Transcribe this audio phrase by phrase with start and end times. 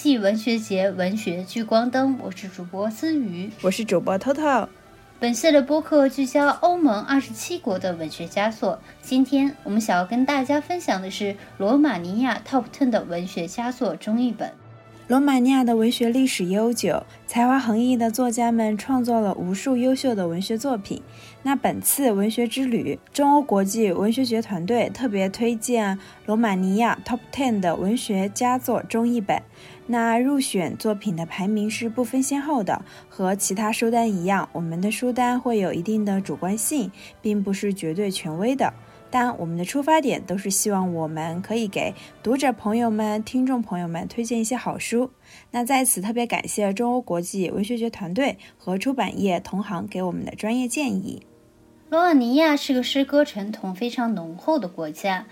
[0.00, 4.68] 际文学节文学聚光灯，我是主播思雨，我是主播 Toto。
[5.18, 8.78] 本次的播客聚焦欧盟二十七国的文学佳作。
[9.02, 14.52] 今天我们想要跟大家分享的是罗马尼亚 Top Ten 的文学佳作中译本。
[15.08, 21.02] 罗马尼亚的文学历史悠久，才华横溢的作家们创作了无数优秀的文学作品。
[21.42, 29.42] 那本次文学之旅，中欧国际文学节团队特别推荐罗马尼亚 Top Ten 的文学佳作中译本。
[29.90, 38.74] 那入选作品的排名是不分先后的，和其他书单一样，我们的书单会有一定的主观性，并不是绝对权威的。
[39.10, 45.10] 但我们的出发点都是希望我们可以给读者朋友们、听众朋友们推荐一些好书。
[45.52, 51.22] 那在此特别感谢中欧国际文学节团队和出版业同行给我们的专业建议。
[51.88, 55.26] 罗马尼亚是个诗歌传统非常浓厚的国家，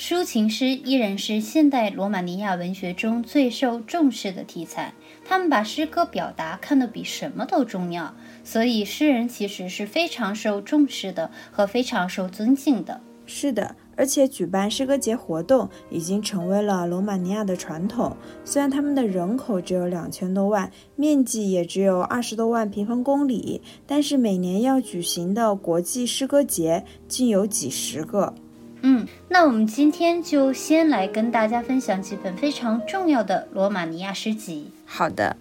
[0.00, 4.94] 抒情诗依然是现代罗马尼亚文学中最受重视的题材。
[5.26, 12.98] 他们把诗歌表达看得比什么都重要，所以诗人其实是非常受重视的和非常受尊敬的。
[13.26, 18.16] 是的，而且举办诗歌节活动已经成为了罗马尼亚的传统。
[18.42, 28.34] 虽然他们的人口只有两千多万，面积也只有二十多万平方公里，但是每年要举行的国际诗歌节竟有几十个。
[28.82, 34.70] 嗯，那我们今天就先来跟大家分享几本非常重要的罗马尼亚诗集。
[34.86, 35.36] 好的。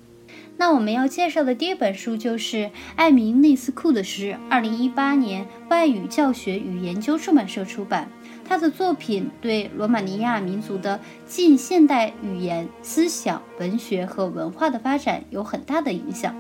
[0.58, 8.10] 那我们要介绍的第一本书就是艾明内斯库的诗，二零一八年外语教学与研究出版社出版。
[8.46, 16.36] 他的作品对罗马尼亚民族的近现代语言、思想、文学和文化的发展有很大的影响。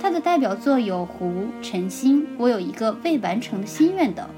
[0.00, 1.26] 他的代表作有《湖》
[1.68, 4.28] 《晨星》《我有一个未完成的心愿》等。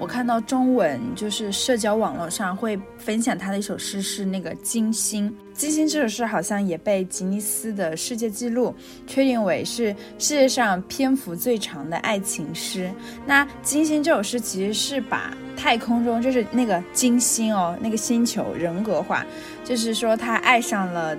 [0.00, 5.30] 我看到中文就是社交网络上会分享他的一首诗，是那个《金星》。
[5.52, 8.74] 《金星》这首诗好像也被吉尼斯的世界纪录
[9.06, 12.90] 确定为是世界上篇幅最长的爱情诗。
[13.26, 19.26] 那《金星》这首诗其实是把太空中就是那个金星哦，那个星球人格化，
[19.62, 21.14] 就是说他爱上了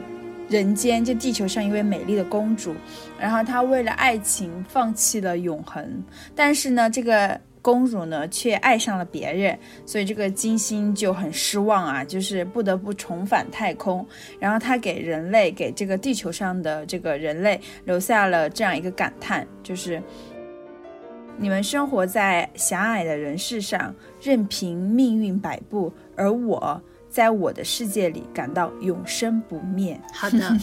[0.49, 2.73] 人间，就地球上一位美丽的公主，
[3.19, 6.03] 然后他为了爱情放弃了永恒，
[6.35, 7.39] 但是呢，这个。
[7.61, 14.05] 公主呢，却爱上了别人，所以这个金星就很失望啊，就是不得不重返太空。
[14.39, 20.01] 然后她给人类，给这个地球上的这个人类留下了这样一个感叹，就是
[21.37, 29.99] 你们生活在狭隘的人世上，任凭命运摆布，而我在我的世界里感到永生不灭。
[30.13, 30.57] 好的。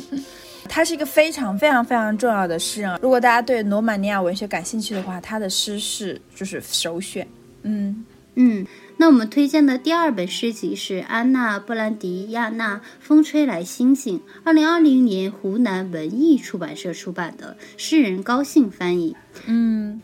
[0.66, 2.98] 它是一个非常非常非常重要的诗人。
[3.02, 7.28] 如果大家对罗马尼亚文学感兴趣的话，他的诗是就是首选。
[7.64, 8.02] 嗯
[8.36, 19.14] 嗯，那我们推荐的第二本诗集是安娜·布兰迪亚娜《风吹来星星》，二零二零年湖南文艺出版社出版的，诗人高兴翻译。
[19.44, 20.00] 嗯。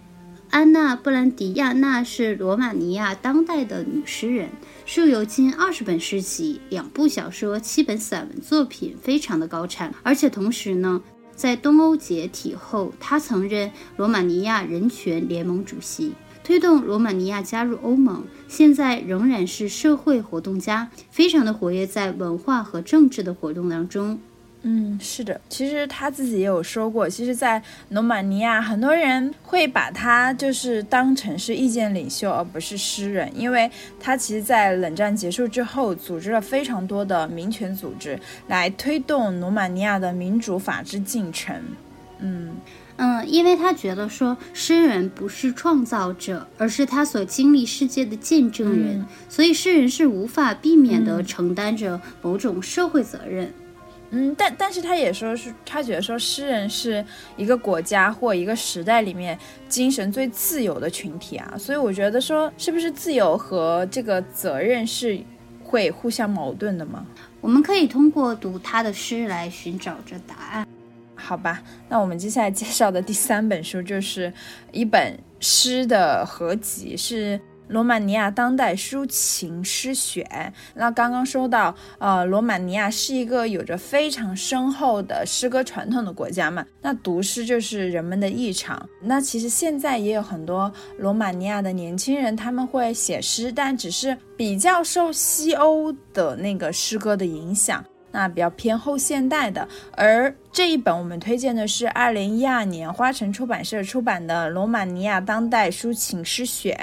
[0.51, 4.49] 安娜·布兰迪亚娜是罗马尼亚当代的女诗人，
[4.85, 9.95] 著有近二十本诗集、两部小说、七本散文作品，非常的高产。
[10.03, 11.01] 而且同时呢，
[11.37, 18.25] 在东欧解体后，她曾任罗马尼亚人权联盟主席，推动罗马尼亚加入欧盟。
[18.49, 24.19] 现在仍然是社会活动家，非常的活跃在文化和政治的活动当中。
[24.63, 41.57] 嗯，是的，其实他自己也有说过，其实，在罗马尼亚，很多人会把他就是当成是意见领袖，而不是诗人，因为他其实，在冷战结束之后，组织了非常多的民权组织，来推动罗马尼亚的民主法治进程。
[42.19, 42.57] 嗯。
[43.03, 53.51] 嗯，因为他觉得说，诗人不是创造者，而是他所经历世界的见证人，所以诗人是无法避免的承担着某种社会责任。
[54.13, 57.05] 嗯，但但是他也说是，他觉得说诗人是
[57.37, 65.19] 一个国家或一个时代里面精神最自由的群体啊，所以我觉得说是不是自由和这个责任是
[65.63, 67.07] 会互相矛盾的吗？
[67.41, 70.67] 我们可以通过读他的诗来寻找着答案。
[71.15, 74.33] 好吧，那我们接下来介绍的第三本书就是
[74.73, 77.41] 一本诗的合集，是。
[77.71, 80.53] 罗马尼亚当代抒情诗选。
[80.75, 86.67] 那刚刚说到，呃，罗马尼亚是一个有着非常深厚的诗歌传统的国家嘛。
[86.83, 88.89] 那读诗就是人们的日常。
[89.01, 99.67] 那其实现在也有很多罗马尼亚的年轻人，他们会写诗，但只是比较受西欧的那个诗歌的影响，那比较偏后现代的。
[99.93, 106.75] 而这一本我们推荐的是二零一二年花城出版社出版的《罗马尼亚当代抒情诗选》。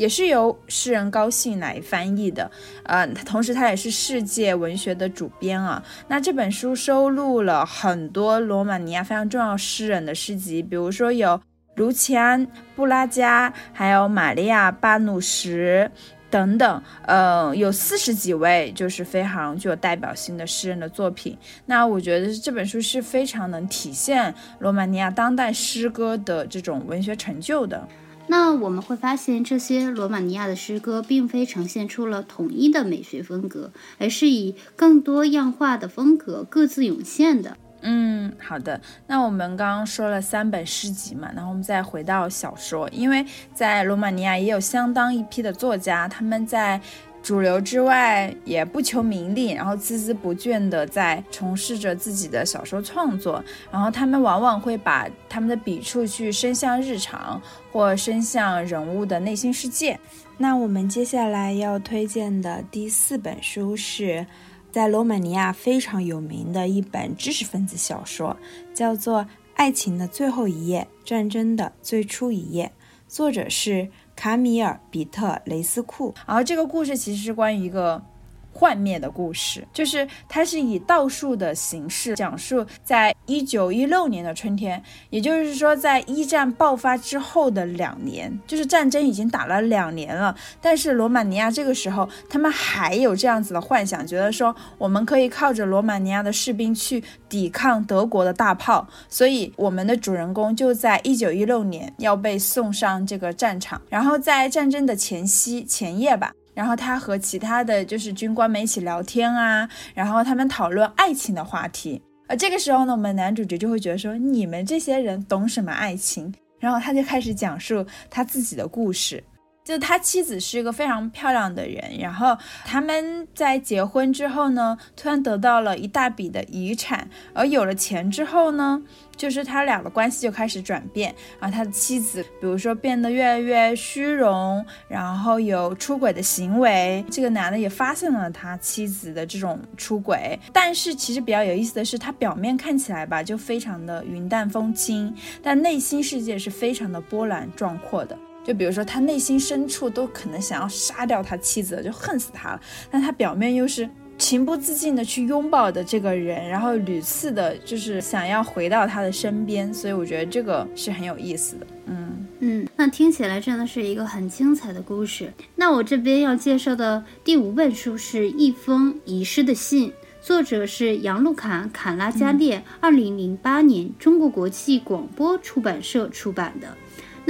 [0.00, 2.50] 也是由诗人高兴来翻译的。
[2.84, 5.82] 呃，同时他也是世界文学的主编啊。
[6.08, 11.38] 那这本书收录了很多罗马尼亚非常重要诗人的诗集，比如说有
[11.74, 15.92] 卢奇安·布拉加，还有玛利亚·巴努什。
[16.30, 21.36] 等等，呃，有四十几位就是非常具有代表性的诗人的作品。
[21.66, 27.84] 那我觉得这本书是非常能体现罗马尼亚当代诗歌的这种文学成就的。
[28.30, 37.56] 那我们会发现，这些罗马尼亚的诗歌并非呈现出了统一的美学风格，而是以更多样化的风格各自涌现的。
[37.82, 38.80] 嗯，好的。
[39.08, 46.80] 那我们刚刚说了三本诗集嘛，然后我们再回到小说，因为在罗马尼亚也有相当一批的作家，他们在
[47.22, 53.42] 主流之外也不求名利，然后孜孜不倦地在从事着自己的小说创作。
[53.70, 57.40] 然后他们往往会把他们的笔触去伸向日常，
[57.72, 59.98] 或伸向人物的内心世界。
[60.38, 64.26] 那我们接下来要推荐的第四本书是。
[64.72, 68.36] 在罗马尼亚非常有名的一本知识分子小说，
[68.72, 69.22] 叫做
[69.56, 72.70] 《爱情的最后一页，战争的最初一页》，
[73.12, 73.88] 作者是
[74.20, 76.14] 卡米尔·比特蕾丝库。
[76.26, 78.02] 然后这个故事其实是关于一个。
[78.52, 106.32] 幻灭的故事，就是它是以倒数的形式讲述，在一九一六年的春天，也就是说，在一战爆发之后的两年，就是战争已经打了两年了，但是罗马尼亚这个时候，他们还有这样子的幻想，觉得说我们可以靠着罗马尼亚的士兵去抵抗德国的大炮，所以我们的主人公就在一九一六年要被送上这个战场，然后在战争的前夕前夜吧。
[106.54, 112.00] 然后他和其他的就是军官们一起聊天啊，然后他们讨论爱情的话题。
[112.28, 116.32] 而这个时候呢，我们男主角就会觉得说，你们这些人懂什么爱情？
[116.58, 119.22] 然后他就开始讲述他自己的故事。
[119.70, 128.82] 就他妻子是一个非常漂亮的人，然后他们在结婚之后呢，突然得到了一大笔的遗产，而有了钱之后呢，
[129.16, 131.48] 就是他俩的关系就开始转变啊。
[131.48, 137.04] 他的妻子，比如说变得越来越虚荣，然后有出轨的行为。
[137.08, 148.18] 这个男的也发现了他妻子的这种出轨，但是其实比较有意思的是，他表面看起来吧，就非常的云淡风轻，但内心世界是非常的波澜壮阔的。
[148.44, 152.60] 就比如说，他内心深处都可能想要杀掉他妻子，就恨死他了。
[152.90, 159.72] 但他表面又是情不自禁的去拥抱的这个人，然后屡次的就是想要回到他的身边。
[159.72, 161.66] 所以我觉得这个是很有意思的。
[161.86, 165.32] 嗯嗯，那听起来真的是一个很精彩的故事。
[165.54, 169.90] 那我这边要介绍的第五本书是《一封遗失的信》，
[170.22, 176.68] 作者是杨路卡·卡拉加列，二零零八年中国国际广播出版社出版的。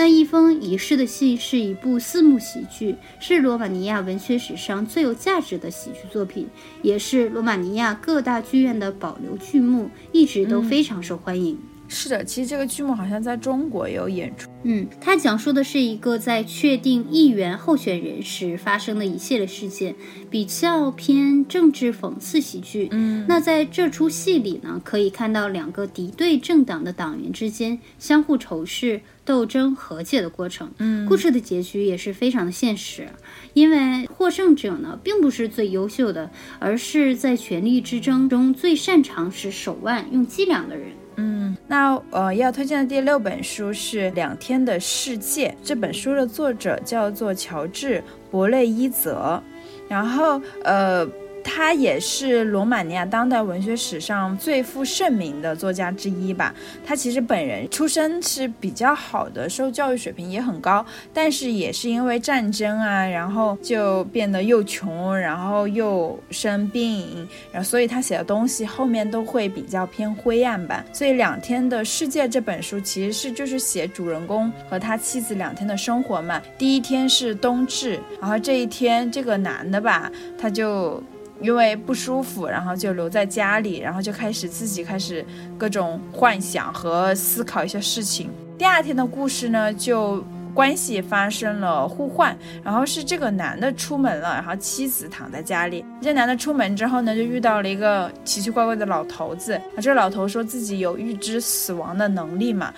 [0.01, 6.49] 那一封遗失的信是一部四幕喜剧，是罗马尼亚文学史上最有价值的喜剧作品，
[6.81, 11.59] 也是罗马尼亚各大剧院的保留剧目，一直都非常受欢迎。
[11.93, 14.49] 是的，其实这个剧目好像在中国有演出。
[14.63, 19.97] 嗯，它讲述的是一个在确定议员候选人时发生的一系列事件，
[20.31, 22.89] 比较偏政治讽刺喜剧。
[22.93, 30.71] 嗯，那在这出戏里呢，可以看到两个敌对政党的党员之间相互仇视、斗争、和解的过程。
[30.79, 33.09] 嗯，故事的结局也是非常的现实，
[33.53, 36.31] 因为获胜者呢，并不是最优秀的，
[36.61, 40.93] 而是在权力之争中最擅长使手腕、用伎俩的人。
[41.17, 45.49] 嗯，那呃要推荐的第六本书是《两天的世界》。
[45.63, 47.99] 这本书的作者叫做乔治·
[48.31, 49.43] 伯雷伊泽，
[49.89, 51.07] 然后呃。
[51.43, 56.55] 他也是罗马尼亚当代文学史上最负盛名的作家之一吧。
[56.87, 70.85] 他其实本人出身是比较好的，受教育水平也很高，但是也是因为战争啊，然后就变得又穷，然后又生病，然后所以他写的东西后面都会比较偏灰暗吧。
[70.93, 76.41] 所以《两天的世界》这本书其实是就是写主人公和他妻子两天的生活嘛。
[76.57, 81.03] 第一天是冬至，然后这一天这个男的吧，他就。
[81.41, 85.25] 因为不舒服，然后就留在家里，然后就开始自己开始
[85.57, 88.31] 各种幻想和思考一些事情。
[88.59, 95.85] 第二天的故事呢，就关系发生了互换，然后是这个男的出门了，然后妻子躺在家里。
[96.03, 99.55] 这男的出门之后呢，就遇到了一个奇奇怪怪的老头子。
[99.55, 102.75] 啊，这老头说自己有预知死亡的能力嘛，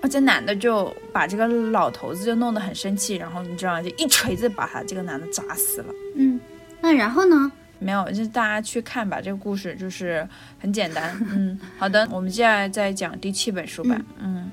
[0.00, 5.86] 而这男的就把这个老头子就弄得很生气，然后你知道，就一锤子把他这个男的砸死了。
[6.14, 6.38] 嗯，
[6.80, 7.50] 那然后呢？
[7.78, 9.20] 没有，就大家去看吧。
[9.20, 10.26] 这个故事就是
[10.58, 11.14] 很简单。
[11.34, 13.94] 嗯，好的，我们接下来再讲第七本书吧。
[14.18, 14.50] 嗯嗯，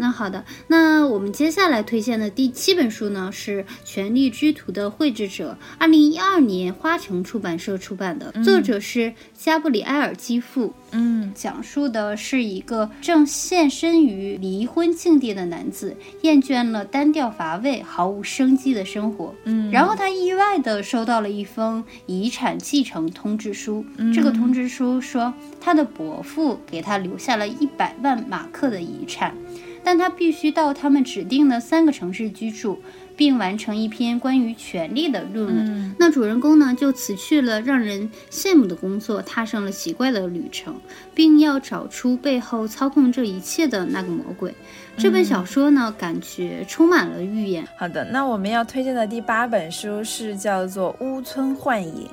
[0.00, 10.72] 那好的，那我们接下来推荐的第七本书呢，是《权力之徒》的绘制者，二零一二年花城出版社出版的，作者是加布里埃尔基夫。
[10.92, 19.34] 嗯，讲述的是一个正现身于离婚境地的男子，厌倦了单调乏味、毫无生机的生活。
[19.44, 23.84] 嗯，然后他意外的收到了一封遗产继承通知书。
[24.14, 29.34] 这个通知书说，他的伯父给他留下了一百万马克的遗产，
[29.82, 32.80] 但他必须到他们指定的三个城市居住。
[33.16, 35.94] 并完成一篇关于权力的论文。
[35.98, 40.74] 那主人公呢，就辞去了让人羡慕的工作，踏上了奇怪的旅程，
[41.14, 44.54] 并要找出背后操控这一切的那个魔鬼。
[44.96, 47.68] 这本小说呢，感觉充满了预言。
[47.76, 52.04] 好的，那我们要推荐的第八本书是叫做《屋村幻影》。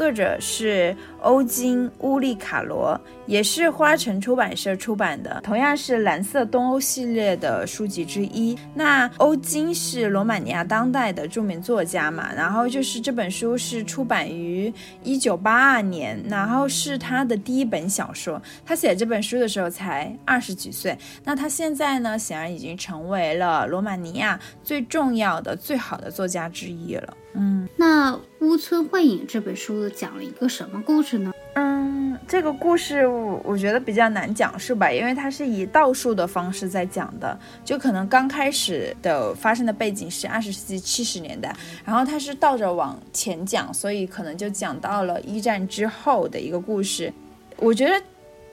[0.00, 8.56] 作者是欧金乌利卡罗，也是花城出版社出版的，同样是蓝色东欧系列的书籍之一。
[8.72, 18.40] 那欧金是罗马尼亚当代的著名作家嘛，然后就是这本书是出版于一九八二年，然后是他的第一本小说。
[18.64, 27.14] 他写这本书的时候才二十几岁，那他现在呢，显然已经成为了罗马尼亚最重要的、最好的作家之一了。
[27.34, 31.32] 嗯，那《屋村幻影》这本书讲了一个什么故事呢？
[31.54, 47.12] 嗯，这个故事我我觉得比较难讲是吧，因为它是以倒数的方式在讲的，就可能刚开始的发生的背景是二十世纪七十年代，然后它是倒着往前讲，所以可能就讲到了一战之后的一个故事。
[47.56, 47.94] 我觉得。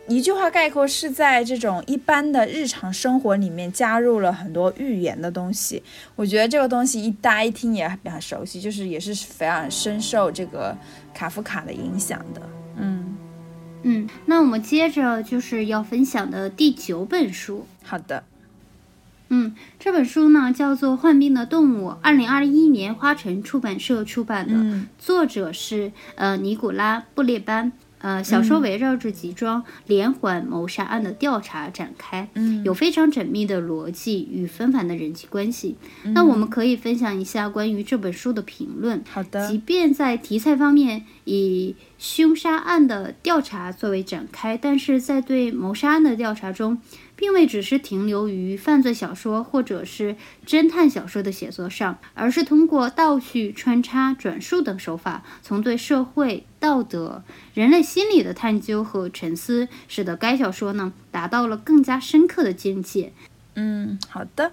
[0.08, 5.84] 一句话概括，是在这种一般的日常生活里面加入了很多寓言的东西。
[6.16, 10.76] 我觉得这个东西一大家一听也比较熟悉，就是也是非常深受这个
[11.14, 12.42] 卡夫卡的影响的。
[12.78, 13.18] 嗯
[13.84, 17.68] 嗯，那我们接着就是要分享的第九本书。
[17.84, 18.24] 好的，
[19.28, 27.74] 嗯，这本书呢叫做《患病的动物》，二零二一年花城出版社出版的，作者是呃尼古拉布列班。
[28.00, 35.76] 呃，小说围绕着几桩连环谋杀案的调查展开，嗯，有非常缜密的逻辑与纷繁的人际关系。
[36.14, 39.04] 那我们可以分享一下关于这本书的评论。
[39.10, 46.80] 好的，即便在题材方面以凶杀案的调查作为展开，但是在对谋杀案的调查中。
[47.18, 57.24] 并未只是停留于犯罪小说或者是侦探小说的写作上，而是通过倒叙、穿插、转述等手法，从对社会、道德、
[57.56, 63.12] 人类心理的探究和沉思，使得该小说呢达到了更加深刻的境界。
[63.56, 64.52] 嗯，好的。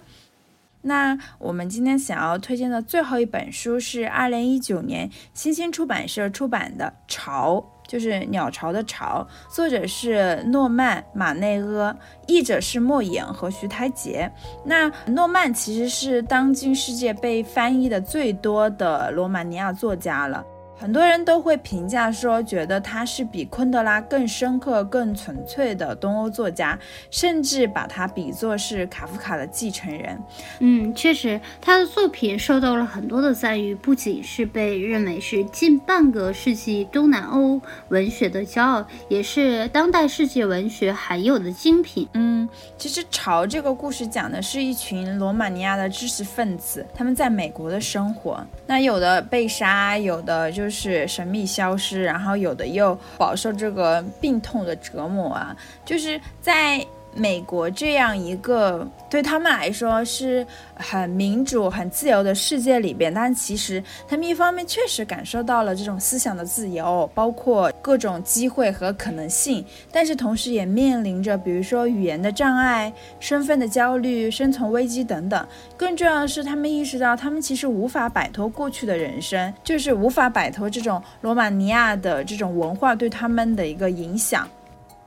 [0.85, 7.57] 那我们今天想要推荐的最后一本书是二零一九年新星出版社出版的《巢》。
[7.87, 14.27] 就是鸟巢的巢，作者是诺曼·马内厄，译者是莫言和徐台杰。
[14.65, 20.43] 那诺曼其实是当今世界被翻译的最多的罗马尼亚作家了。
[20.77, 26.77] 很多人都会评价说，觉得他是比昆德拉更深刻、更纯粹的东欧作家，
[27.09, 30.21] 甚至把他比作是卡夫卡的继承人。
[30.59, 42.05] 嗯，确实，他的作品受到了很多的赞誉，不仅是被认为是近半个世纪东南欧文学的骄傲，也是当代世界文学罕有的精品。
[42.13, 50.64] 嗯，其实《潮》这个故事讲的是一群罗马尼亚的知识分子，他们在美国的生活，那有的被杀，有的就。
[50.65, 55.55] 就是神秘消失，然后有的又饱受这个病痛的折磨啊，
[55.85, 56.83] 就是在。
[57.17, 60.45] 美国这样一个对他们来说是
[60.75, 72.91] 很民主、很自由的世界里边，但其实他们一方面确实感受到了这种思想的自由，包括各种机会和可能性，但是同时也面临着比如说语言的障碍、
[73.21, 75.47] 身份的焦虑、生存危机等等。
[75.77, 84.45] 更重要的是，他们意识到他们其实无法摆脱过去的人生，就是无法摆脱这种罗马尼亚的这种文化对他们的一个影响。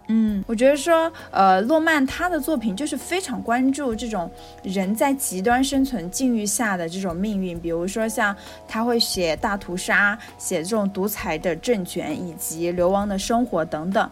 [0.09, 4.31] 嗯，我觉得说，呃，诺曼他的作品就是非常关注这种
[4.63, 8.35] 人在极端生存境遇下的这种命运，比如说像
[8.67, 14.11] 他会写大屠杀，写这种独裁的政权以及流亡的生活等等。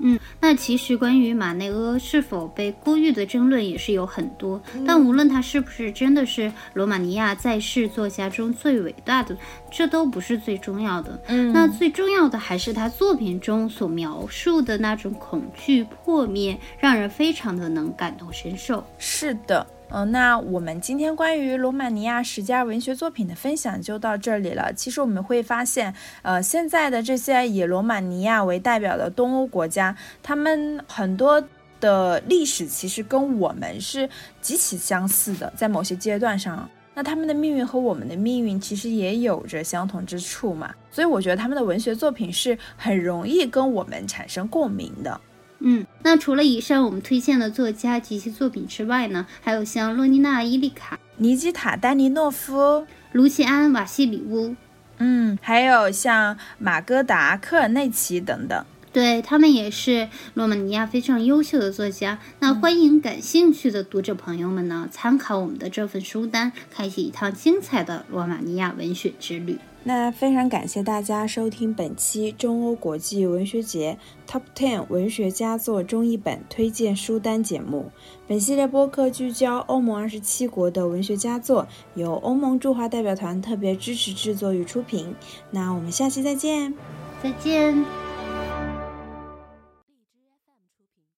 [0.00, 9.36] 嗯，那其实关于马内阿是否被过誉的争论也是有很多，但无论他是不是真的是罗马尼亚在世作家中最伟大的，
[9.70, 11.20] 这都不是最重要的。
[11.26, 18.84] 嗯，那最重要的还是他作品中所描述的那种恐惧破灭，让人非常的能感同身受。
[18.98, 19.66] 是的。
[19.90, 24.72] 嗯，那我们今天关于罗马尼亚十佳文学作品的分享就到这里了。
[24.74, 31.42] 其实我们会发现，呃，现在的这些以罗马尼亚为代表的东欧国家，他们很多
[31.80, 34.08] 的历史其实跟我们是
[34.40, 40.74] 极其相似的，在某些阶段上，那他们的命运和我们的命运其实也有着相同之处嘛。
[40.90, 45.20] 所以我觉得他们的文学作品是很容易跟我们产生共鸣的。
[45.60, 54.54] 嗯，那除了以上我们推荐的作家及其作品之外呢，还有像洛妮娜·伊利卡、尼基塔·丹尼诺夫、卢奇安·瓦西里乌，
[54.98, 58.64] 嗯，还有像马戈达·科尔内奇等等。
[58.90, 62.18] 对他们也是罗马尼亚非常优秀的作家。
[62.40, 69.58] 那欢迎感兴趣的读者朋友们呢，参考我们的这份书单，开启一趟精彩的罗马尼亚文学之旅。
[69.84, 73.96] 那非常感谢大家收听本期中欧国际文学节
[74.28, 77.90] Top Ten 文学佳作中译本推荐书单节目。
[78.26, 85.14] 本系列播客聚焦欧盟二十七国的文学佳作，由欧盟驻华代表团特别支持制作与出品。
[85.50, 86.74] 那我们下期再见，
[87.22, 88.07] 再见。